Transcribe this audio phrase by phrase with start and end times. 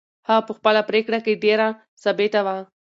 [0.27, 1.67] هغه په خپله پرېکړه کې ډېره
[2.03, 2.57] ثابته وه.